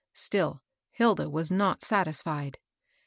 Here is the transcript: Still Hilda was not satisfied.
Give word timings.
Still 0.15 0.63
Hilda 0.89 1.29
was 1.29 1.51
not 1.51 1.83
satisfied. 1.83 2.57